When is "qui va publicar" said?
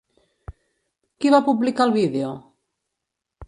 1.19-1.89